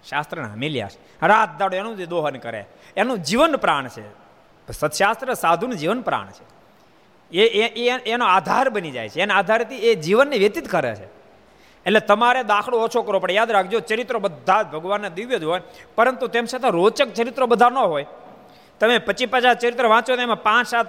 શાસ્ત્રના 0.08 0.48
હમીલિયા 0.48 0.88
છે. 0.88 1.26
રાત 1.26 1.58
દાડો 1.58 1.76
એનું 1.76 1.96
જે 1.96 2.06
દોહન 2.06 2.36
કરે. 2.36 2.64
એનું 2.96 3.18
જીવન 3.18 3.56
પ્રાણ 3.56 3.88
છે. 3.88 4.21
સત્શાસ્ત્ર 4.71 5.35
સાધુનું 5.35 5.76
જીવન 5.76 6.02
પ્રાણ 6.02 6.28
છે. 6.31 6.45
એ 7.33 7.88
એનો 8.07 8.25
આધાર 8.26 8.69
બની 8.69 8.90
જાય 8.90 9.09
છે. 9.09 9.21
એના 9.21 9.35
આધારથી 9.35 9.76
એ 9.76 9.95
જીવનને 9.95 10.38
વ્યતીત 10.38 10.69
કરે 10.69 10.95
છે. 10.95 11.07
એટલે 11.87 12.00
તમારે 12.00 12.42
દાખલો 12.42 12.78
ઓછો 12.78 13.02
કરવો 13.02 13.19
પડે. 13.19 13.35
યાદ 13.35 13.50
રાખજો, 13.50 13.81
ચરિત્રો 13.81 14.19
બધા 14.19 14.62
જ 14.62 14.66
ભગવાનના 14.66 15.09
દિવ્ય 15.09 15.38
જ 15.38 15.45
હોય, 15.45 15.61
પરંતુ 15.95 16.26
તેમ 16.26 16.45
છતાં 16.45 16.71
રોચક 16.71 17.09
ચરિત્રો 17.14 17.47
બધા 17.47 17.69
ન 17.69 17.78
હોય. 17.78 18.07
તમે 18.81 18.99
પચીસ 18.99 19.28
પચાસ 19.31 19.57
ચરિત્ર 19.57 19.87
વાંચો 19.87 20.16
તો 20.16 20.23
એમાં 20.23 20.42
પાંચ 20.42 20.66
સાત 20.66 20.87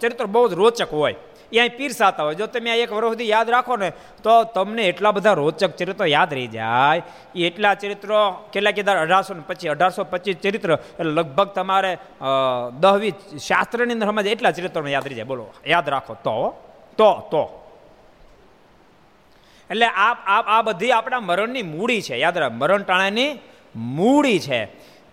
ચરિત્ર 0.00 0.26
બહુ 0.26 0.48
જ 0.48 0.52
રોચક 0.52 0.92
હોય. 0.92 1.14
એ 1.52 1.58
અહીં 1.58 1.76
પીરસાતા 1.76 2.24
હોય. 2.24 2.34
જો 2.40 2.46
તમે 2.46 2.70
એક 2.82 2.92
વર્ષ 2.92 3.10
સુધી 3.12 3.28
યાદ 3.28 3.50
રાખો 3.50 3.76
ને 3.76 3.90
તો 4.24 4.32
તમને 4.56 4.82
એટલા 4.90 5.12
બધા 5.16 5.32
રોચક 5.40 5.72
ચરિત્રો 5.78 6.06
યાદ 6.06 6.34
રહી 6.34 6.50
જાય. 6.56 7.02
એ 7.34 7.46
એટલા 7.48 7.74
ચરિત્રો 7.74 8.18
કેટલા 8.52 8.74
કીધા? 8.76 9.00
અઢારસો 9.04 9.34
ને 9.34 9.42
પચીસ 9.48 9.70
અઢારસો 9.70 10.04
પચીસ 10.12 10.36
ચરિત્ર. 10.42 10.70
એટલે 10.98 11.12
લગભગ 11.18 11.48
તમારે 11.58 11.92
દહવી 12.80 13.14
શાસ્ત્રની 13.46 13.94
અંદર 13.96 14.06
સમજ 14.06 14.26
એટલા 14.34 14.56
ચરિત્રોને 14.58 14.90
યાદ 14.96 15.06
રહી 15.08 15.18
જાય. 15.20 15.30
બોલો, 15.32 15.46
યાદ 15.66 15.88
રાખો. 15.88 16.14
તો 16.26 16.36
તો 16.98 17.10
તો. 17.32 17.44
એટલે 19.70 19.86
આ 19.86 20.12
આ 20.54 20.62
બધી 20.62 20.92
આપણા 20.92 21.20
મરણની 21.20 21.62
મૂડી 21.74 22.02
છે. 22.06 22.16
યાદ 22.18 22.38
રાખ, 22.38 22.52
મરણ 22.52 22.82
ટાણાની 22.82 23.30
મૂડી 23.76 24.38
છે. 24.46 24.60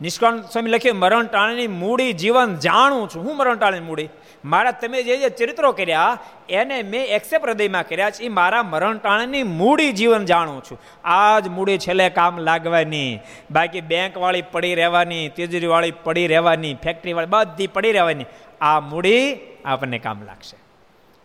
નિષ્કાળ 0.01 0.41
સ્વામી 0.41 0.69
લખ્યું 0.69 0.97
મરણ 0.97 1.27
ટાળની 1.27 1.67
મૂડી 1.67 2.13
જીવન 2.13 2.55
જાણું 2.55 3.09
છું. 3.09 3.23
હું 3.23 3.37
મરણ 3.37 3.57
ટાળની 3.57 3.79
મૂડી? 3.79 4.09
મારા 4.45 4.71
તમે 4.71 5.03
જે 5.03 5.17
જે 5.17 5.29
ચરિત્રો 5.29 5.71
કર્યા, 5.71 6.19
એને 6.49 6.83
મેં 6.83 7.05
એક્સેપ્ટ 7.05 7.45
હૃદયમાં 7.45 7.87
કર્યા 7.87 8.09
છે. 8.09 8.23
એ 8.23 8.29
મારા 8.29 8.63
મરણ 8.63 8.97
ટાણીની 8.97 9.43
મૂડી 9.43 9.91
જીવન 9.91 10.25
જાણું 10.25 10.63
છું. 10.63 10.81
આ 11.07 11.39
જ 11.39 11.47
મૂડી 11.47 11.77
છેલ્લે 11.77 12.09
કામ 12.09 12.37
લાગવાની. 12.37 13.19
બાકી 13.51 13.81
બેંકવાળી 13.81 14.41
પડી 14.41 14.75
રહેવાની, 14.75 15.29
તિજોરીવાળી 15.29 15.91
પડી 15.91 16.27
રહેવાની, 16.27 16.73
ફેક્ટરીવાળી 16.73 17.27
બધી 17.29 17.67
પડી 17.67 17.91
રહેવાની. 17.91 18.25
આ 18.61 18.79
મૂડી 18.79 19.37
આપણને 19.65 19.99
કામ 19.99 20.23
લાગશે. 20.25 20.57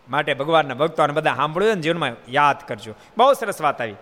માટે 0.09 0.33
ભગવાનના 0.33 0.73
ભક્તોને 0.73 1.13
બધા 1.13 1.35
સાંભળ્યું 1.35 1.75
ને 1.75 1.81
જીવનમાં 1.81 2.11
યાદ 2.29 2.55
કરજો. 2.67 2.93
બહુ 3.17 3.33
સરસ 3.33 3.61
વાત 3.61 3.81
આવી. 3.81 3.93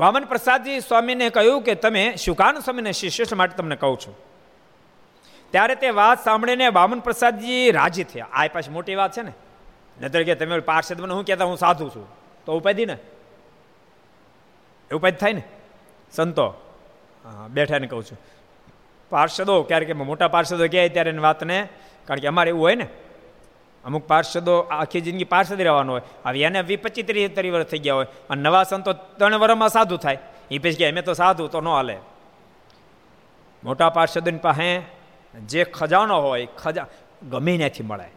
વામન 0.00 0.24
પ્રસાદજી 0.24 0.80
સ્વામીને 0.80 1.30
કહ્યું 1.30 1.62
કે 1.62 1.74
તમે 1.74 2.16
શુકાન 2.16 2.60
સ્વામીને 2.60 2.92
શિષ્ય 2.92 3.36
માટે 3.36 3.56
તમને 3.56 3.76
કહું 3.76 3.98
છું. 4.00 4.14
ત્યારે 5.50 5.74
તે 5.74 5.90
વાત 5.90 6.24
સાંભળીને 6.24 6.68
વામન 6.68 7.00
પ્રસાદજી 7.00 7.70
રાજી 7.70 8.04
થયા. 8.04 8.28
આ 8.32 8.46
પાછી 8.52 8.70
મોટી 8.70 8.94
વાત 8.94 9.12
છે 9.16 9.22
ને. 9.22 9.32
નતર 10.00 10.22
કે 10.22 10.34
તમે 10.34 10.60
પાર્ષદ 10.60 11.00
મને 11.00 11.14
હું 11.14 11.24
કહેતા 11.24 11.44
હું 11.44 11.58
સાધુ 11.58 11.88
છું. 11.88 12.06
તો 12.44 12.56
ઉપાધિ 12.58 12.86
ને? 12.86 12.96
ઉપાધિ 14.90 15.16
થાય 15.16 15.32
ને? 15.32 15.42
સંતો. 16.12 16.46
બેઠાને 17.50 17.86
કહું 17.86 18.04
છું. 18.04 18.18
પાર્ષદો, 19.10 19.62
ક્યારેક 19.62 19.96
મોટા 19.96 20.28
પાર્ષદો 20.28 20.68
કહે 20.68 20.88
ત્યારે 20.88 21.10
એની 21.10 21.18
વાતને, 21.18 21.68
કારણ 22.04 22.20
કે 22.20 22.26
અમારે 22.26 22.48
એવું 22.48 22.62
હોય 22.62 22.74
ને 22.74 22.86
અમુક 23.84 24.06
પાર્ષદો 24.06 24.60
આખી 24.60 25.00
જિંદગી 25.00 25.24
પાર્ષદ 25.24 25.60
રહેવાનો 25.60 25.92
હોય. 25.92 26.02
હવે 26.26 26.42
એને 26.42 26.62
વી 26.62 26.76
પચીસ 26.76 27.06
ત્રીસ 27.06 27.30
ત્રીસ 27.34 27.52
વર્ષ 27.52 27.66
થઈ 27.66 27.78
ગયા 27.78 27.94
હોય. 27.94 28.06
અને 28.30 28.42
નવા 28.42 28.62
સંતો 28.62 28.92
ત્રણ 28.92 29.38
વર્ષમાં 29.38 29.68
સાધુ 29.68 29.96
થાય. 29.96 30.18
એ 30.50 30.58
પછી 30.58 30.72
કે 30.72 30.90
અમે 30.90 31.02
તો 31.02 31.12
સાધુ, 31.12 31.46
તો 31.46 31.60
ન 31.60 31.68
હાલે. 31.68 31.96
મોટા 33.64 33.88
પાર્ષદોની 33.88 34.38
પાસે 34.38 34.82
જે 35.46 35.64
ખજાનો 35.64 36.20
હોય, 36.20 36.48
ખજા, 36.58 36.86
ગમે 37.30 37.56
ત્યાંથી 37.56 37.82
મળે. 37.82 38.08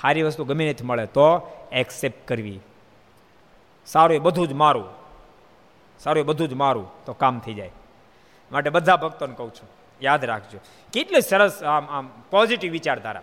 સારી 0.00 0.22
વસ્તુ 0.22 0.44
ગમે 0.44 0.64
ત્યાંથી 0.64 0.84
મળે 0.84 1.06
તો 1.06 1.26
એક્સેપ્ટ 1.72 2.28
કરવી. 2.28 2.60
સારું 3.86 4.16
એ 4.16 4.18
બધું 4.18 4.48
જ 4.48 4.52
મારું. 4.52 4.88
સારું 5.98 6.20
એ 6.20 6.26
બધું 6.26 6.48
જ 6.48 6.52
મારું. 6.52 6.86
તો 7.04 7.12
કામ 7.12 7.38
થઈ 7.38 7.54
જાય. 7.54 7.70
માટે 8.52 8.70
બધા 8.70 8.96
ભક્તોને 8.96 9.34
કહું 9.34 9.50
છું, 9.50 9.68
યાદ 10.02 10.24
રાખજો. 10.24 10.58
કેટલી 10.92 11.20
સરસ 11.20 11.62
આમ 11.62 11.84
આમ 11.90 12.10
પોઝિટિવ 12.30 12.72
વિચારધારા. 12.72 13.22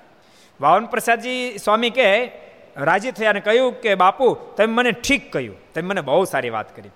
વાવન 0.62 0.86
પ્રસાદજી 0.86 1.58
સ્વામી 1.58 1.90
કે 1.90 2.32
રાજી 2.78 3.12
થયા 3.12 3.34
કહ્યું 3.34 3.82
કે, 3.82 3.96
બાપુ, 3.96 4.38
તમે 4.58 4.74
મને 4.74 4.92
ઠીક 4.92 5.32
કહ્યું. 5.32 5.56
તમે 5.74 5.88
મને 5.88 6.02
બહુ 6.02 6.24
સારી 6.24 6.50
વાત 6.50 6.76
કરી. 6.76 6.90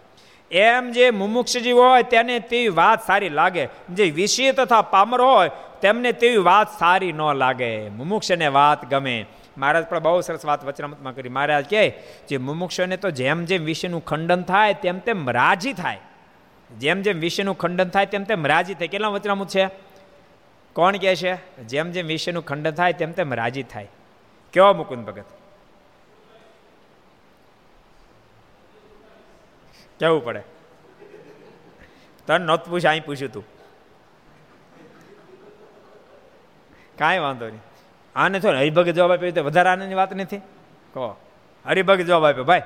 એમ 0.52 0.92
જે 0.92 1.10
મુમુક્ષજી 1.10 1.72
હોય, 1.72 2.04
તેને 2.04 2.40
તેવી 2.40 2.68
વાત 2.68 3.08
સારી 3.08 3.30
લાગે. 3.30 3.68
જે 3.90 4.04
વિષય 4.04 4.52
તથા 4.52 4.82
પામર 4.82 5.22
હોય, 5.22 5.52
તેમને 5.82 6.12
તેવી 6.12 6.38
વાત 6.38 6.80
સારી 6.80 7.12
ન 7.12 7.22
લાગે. 7.22 7.90
મુમુક્ષને 7.90 8.48
વાત 8.48 8.90
ગમે. 8.90 9.26
મહારાજ 9.58 9.86
પણ 9.86 10.00
બહુ 10.00 10.22
સરસ 10.22 10.46
વાત 10.46 10.66
વચનામતમાં 10.66 11.16
કરી. 11.16 11.30
મહારાજ 11.30 11.70
કહે, 11.70 11.94
જે 12.30 12.38
મુમુક્ષને 12.38 12.98
તો 12.98 13.10
જેમ 13.10 13.46
જેમ 13.46 13.64
વિષયનું 13.64 14.06
ખંડન 14.06 14.42
થાય, 14.42 14.74
તેમ 14.74 15.00
તેમ 15.00 15.30
રાજી 15.30 15.74
થાય. 15.74 16.00
જેમ 16.80 17.02
જેમ 17.02 17.20
વિષયનું 17.20 17.58
ખંડન 17.58 17.90
થાય, 17.90 18.06
તેમ 18.06 18.24
તેમ 18.24 18.48
રાજી 18.48 18.74
થાય. 18.74 18.88
કેટલા 18.88 19.08
વચનામત 19.08 19.48
છે? 19.48 19.93
કોણ 20.74 20.98
કહે 20.98 21.16
છે? 21.16 21.64
જેમ 21.64 21.92
જેમ 21.92 22.06
વિષયનું 22.06 22.46
ખંડન 22.46 22.72
થાય, 22.72 22.94
તેમ 22.94 23.12
તેમ 23.12 23.34
રાજી 23.34 23.64
થાય. 23.64 23.88
કેવો 24.54 24.74
મુકુંદ 24.74 25.06
ભગત? 25.06 25.26
કેવું 30.00 30.26
પડે? 30.26 30.42
તને 32.28 32.38
નહોતું 32.38 32.74
પૂછ 32.74 32.88
અહીં 32.90 33.06
પૂછ્યું 33.06 33.32
તું. 33.32 33.46
કાંઈ 36.98 37.20
વાંધો 37.20 37.48
નહીં. 37.48 37.60
આને 38.16 38.40
થોડું 38.40 38.60
હરિભગત 38.60 38.92
જવાબ 38.92 39.12
આપ્યો 39.12 39.32
તો 39.32 39.44
વધારે 39.44 39.70
આનંદની 39.70 39.96
વાત 39.96 40.16
નથી? 40.16 40.38
કહો. 40.94 41.20
હરિભગત 41.66 42.06
જવાબ 42.06 42.26
આપ્યો, 42.26 42.44
ભાઈ, 42.44 42.62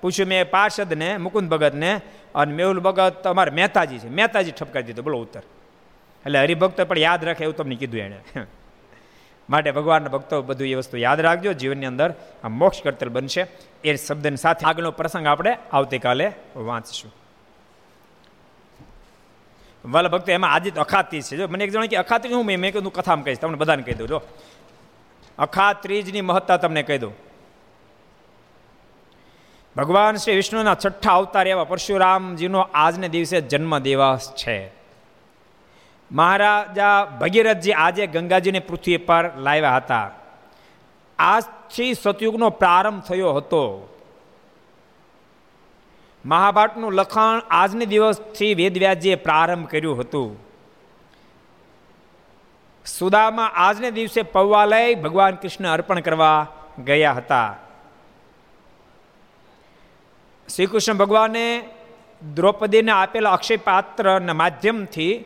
પૂછ્યું 0.00 0.28
મેં 0.28 0.50
પાર્ષદને, 0.50 1.16
મુકુંદ 1.16 1.50
ભગતને, 1.50 2.00
અને 2.34 2.54
મેહુલ 2.54 2.80
ભગત 2.80 3.26
અમારે 3.26 3.50
મહેતાજી 3.50 3.98
છે. 3.98 4.08
મહેતાજી 4.08 4.50
ઠપકારી 4.52 4.84
દીધો. 4.84 5.02
બોલો 5.02 5.18
ઉત્તર. 5.18 5.42
એટલે 6.26 6.38
હરિભક્તો 6.40 6.84
પણ 6.84 6.98
યાદ 6.98 7.24
રાખે 7.24 7.44
એવું 7.44 7.56
તમને 7.56 7.74
કીધું 7.74 8.00
એણે. 8.00 8.20
માટે 9.50 9.70
ભગવાનના 9.70 10.08
ભક્તો 10.08 10.42
બધું 10.42 10.68
એ 10.68 10.74
વસ્તુ 10.74 10.96
યાદ 10.96 11.20
રાખજો, 11.20 11.52
જીવનની 11.52 11.86
અંદર 11.86 12.14
આ 12.44 12.48
મોક્ષ 12.48 12.82
કરતલ 12.82 13.08
બનશે. 13.08 13.46
એ 13.84 13.96
શબ્દની 13.96 14.36
સાથે 14.36 14.66
આગળનો 14.66 14.90
પ્રસંગ 14.90 15.26
આપણે 15.26 15.56
આવતીકાલે 15.72 16.32
વાંચશું. 16.56 17.14
વાલા 19.84 20.08
ભક્તો, 20.08 20.32
એમાં 20.32 20.52
આજે 20.52 20.70
તો 20.70 20.80
અખાતી 20.80 21.22
છે. 21.22 21.36
જો 21.36 21.48
મને 21.48 21.64
એક 21.64 21.70
જણ 21.70 21.86
કે 21.86 21.96
અખાત્રીજ 21.96 22.32
હું 22.32 22.46
મેં 22.46 22.72
કીધું 22.72 22.92
કથામાં 22.92 23.24
કહીશ, 23.24 23.38
તમને 23.38 23.56
બધાને 23.56 23.82
કહી 23.82 23.94
દઉં, 23.94 24.08
જો. 24.08 24.22
અખાત્રીજની 25.38 26.20
મહત્તા 26.20 26.56
તમને 26.56 26.82
કહી 26.82 26.98
દઉં. 26.98 27.12
ભગવાન 29.76 30.16
શ્રી 30.16 30.36
વિષ્ણુના 30.36 30.74
છઠ્ઠા 30.74 31.14
અવતાર 31.14 31.48
એવા 31.48 31.64
પરશુરામજીનો 31.64 32.60
આજને 32.74 33.08
દિવસે 33.08 33.40
જન્મ 33.40 33.78
દિવસ 33.78 34.32
છે. 34.36 34.81
મહારાજા 36.12 37.04
ભગીરથજી 37.04 37.72
આજે 37.72 38.06
ગંગાજીને 38.06 38.58
પૃથ્વી 38.58 38.96
પર 38.96 39.36
લાવ્યા 39.36 39.76
હતા. 39.76 40.10
આજથી 41.18 41.94
સતયુગનો 41.94 42.50
પ્રારંભ 42.50 43.02
થયો 43.02 43.32
હતો. 43.32 43.88
મહાભારતનું 46.24 46.92
લખાણ 46.92 47.42
આજની 47.50 47.86
દિવસથી 47.86 48.54
વેદવ્યાજીએ 48.54 49.14
પ્રારંભ 49.14 49.68
કર્યું 49.68 50.00
હતું. 50.00 50.36
સુદામાં 52.86 53.52
આજને 53.54 53.90
દિવસે 53.90 54.22
પૌવાલય 54.22 54.94
ભગવાન 54.94 55.34
કૃષ્ણ 55.34 55.72
અર્પણ 55.72 56.00
કરવા 56.00 56.46
ગયા 56.84 57.12
હતા. 57.12 57.56
શ્રી 60.56 60.66
કૃષ્ણ 60.66 60.94
ભગવાને 60.94 61.68
દ્રૌપદીને 62.34 62.92
આપેલા 62.92 63.32
અક્ષય 63.32 63.56
પાત્રના 63.56 64.32
માધ્યમથી 64.32 65.24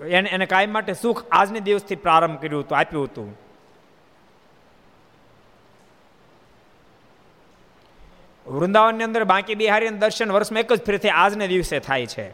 એને 0.00 0.28
એને 0.28 0.46
કાયમ 0.46 0.72
માટે 0.72 0.94
સુખ 0.94 1.24
આજને 1.32 1.60
દિવસથી 1.60 1.96
પ્રારંભ 1.96 2.40
કર્યું 2.40 2.64
હતું, 2.64 2.78
આપ્યું 2.78 3.04
હતું. 3.04 3.28
વૃંદાવનની 8.46 9.04
અંદર 9.04 9.24
બાંકી 9.24 9.54
બિહારી 9.54 9.88
દર્શન 9.88 10.32
વર્ષમાં 10.32 10.60
એક 10.60 10.72
જ 10.72 10.82
ફેરથી 10.82 11.08
આજને 11.08 11.48
દિવસે 11.48 11.78
થાય 11.78 12.06
છે. 12.06 12.26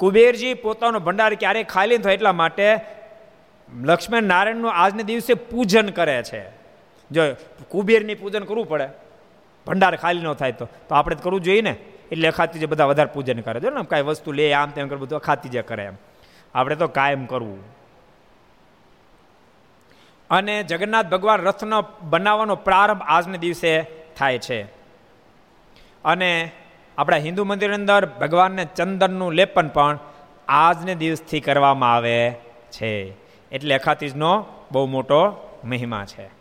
કુબેરજી 0.00 0.54
પોતાનો 0.54 0.98
ભંડાર 1.00 1.34
ક્યારે 1.34 1.62
ખાલી 1.64 1.98
થાય 1.98 2.14
એટલા 2.14 2.32
માટે 2.32 2.66
લક્ષ્મણ 3.82 4.22
નારાયણનું 4.22 4.72
આજને 4.72 5.02
દિવસે 5.02 5.34
પૂજન 5.34 5.90
કરે 5.90 6.22
છે. 6.22 6.42
જો 7.10 7.22
કુબેરની 7.68 8.14
પૂજન 8.14 8.44
કરવું 8.44 8.68
પડે, 8.68 8.88
ભંડાર 9.66 9.96
ખાલી 9.96 10.22
ન 10.22 10.32
થાય 10.32 10.52
તો 10.52 10.68
આપણે 10.90 11.16
કરવું 11.22 11.40
જોઈએ 11.40 11.62
ને. 11.62 11.74
એટલે 12.12 12.28
અખાતી 12.28 12.58
જે 12.58 12.66
બધા 12.66 12.84
વધારે 12.84 13.10
પૂજન 13.14 13.40
કરે. 13.40 13.60
છે 13.60 13.70
ને 13.70 13.82
કાંઈ 13.82 14.02
વસ્તુ 14.02 14.32
લે 14.32 14.52
આમ 14.52 14.70
તેમ 14.70 14.88
કરે, 14.88 14.96
બધું 14.96 15.18
અખાતી 15.18 15.48
જે 15.48 15.62
કરે 15.62 15.84
એમ. 15.84 15.94
આપણે 16.54 16.76
તો 16.76 16.88
કાયમ 16.88 17.26
કરવું. 17.26 17.78
અને 20.30 20.62
જગન્નાથ 20.62 21.06
ભગવાન 21.06 21.40
રથનો 21.40 21.84
બનાવવાનો 22.02 22.56
પ્રારંભ 22.56 23.02
આજને 23.06 23.38
દિવસે 23.38 23.82
થાય 24.16 24.38
છે. 24.38 24.62
અને 26.04 26.50
આપણા 26.98 27.16
હિન્દુ 27.16 27.44
મંદિરની 27.44 27.74
અંદર 27.74 28.06
ભગવાનને 28.06 28.64
ચંદનનું 28.64 29.32
લેપન 29.32 29.68
પણ 29.68 29.98
આજને 30.48 30.94
દિવસથી 30.94 31.40
કરવામાં 31.40 31.94
આવે 31.94 32.34
છે. 32.70 33.14
એટલે 33.52 33.74
અખાતીજનો 33.74 34.46
બહુ 34.72 34.86
મોટો 34.86 35.48
મહિમા 35.64 36.04
છે. 36.04 36.37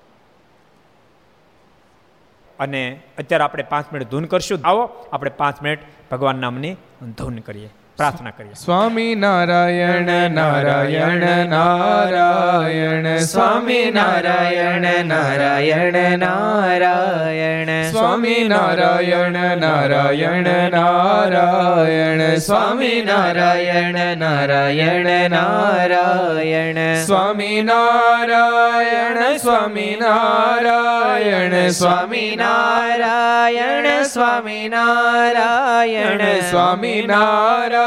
અને 2.60 3.00
અત્યારે 3.18 3.44
આપણે 3.44 3.64
પાંચ 3.64 3.94
મિનિટ 3.94 4.10
ધૂન 4.10 4.26
કરશું. 4.26 4.60
આવો, 4.66 4.84
આપણે 5.14 5.30
પાંચ 5.30 5.62
મિનિટ 5.62 5.80
ભગવાન 6.12 6.36
નામની 6.36 6.76
ધૂન 7.18 7.36
કરીએ. 7.36 7.70
પ્રાર્થના 7.98 8.30
કરીએ. 8.30 8.54
સ્વામી 8.54 9.16
નારાયણ 9.16 10.32
નારાયણ 10.32 11.48
નારાયણ, 11.48 13.18
સ્વામી 13.18 13.92
નારાયણ 13.92 15.06
નારાયણ 15.06 16.20
નારાયણ, 16.20 17.92
સ્વામી 17.92 18.48
નારાયણ 18.48 19.58
નારાયણ 19.58 20.72
નારાયણ, 20.72 22.36
સ્વામી 22.36 23.02
નારાયણ 23.06 24.18
નારાયણ 24.18 25.30
નારાયણ, 25.30 27.04
સ્વામી 27.06 27.62
નારાયણ 27.62 29.38
સ્વામી 29.38 29.98
નારાયણ 30.02 31.70
સ્વામી 31.70 32.36
નારાયણ 32.36 34.02
સ્વામી 34.02 34.70
નારાયણ 34.70 36.40
સ્વામી 36.40 37.08
નારાયણ 37.08 37.87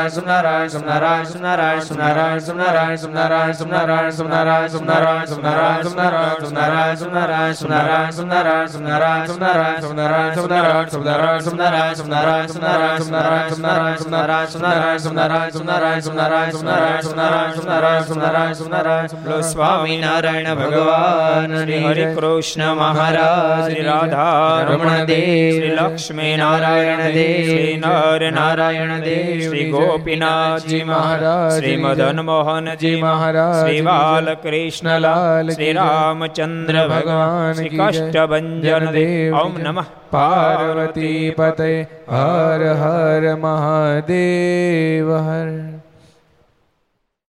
સ્વામિનારાયણ 19.43 20.55
ભગવાન 20.55 21.55
હરિ 21.61 22.07
કૃષ્ણ 22.15 22.73
મહારાજ 22.73 23.75
રાધા 23.81 24.61
રમણ 24.69 25.05
દેવ 25.05 25.69
લક્ષ્મી 25.73 26.35
નારાયણ 26.35 27.05
દેવ 27.11 27.51
નર 27.77 28.31
નારાયણ 28.31 28.97
દેવ 28.99 29.49
શ્રી 29.49 29.71
ગોપીનાથજી 29.91 30.83
મહારાજ 30.85 31.55
શ્રી 31.55 31.77
મદન 31.77 32.21
મોહનજી 32.25 32.93
મહારાજ 32.99 33.55
શ્રી 33.55 33.81
બાલકૃષ્ણલાલ 33.83 35.51
શ્રી 35.51 35.73
રામચંદ્ર 35.75 36.79
ભગવાન 36.87 37.53
શ્રી 37.55 37.73
કષ્ટભંજન 37.75 38.87
દેવ 38.93 39.37
ઓમ 39.37 39.59
નમઃ 39.59 39.91
પાર્વતી 40.11 41.21
પતે 41.33 41.71
હર 42.13 42.73
હર 42.77 43.37
મહાદેવ 43.41 45.15
હર 45.19 45.47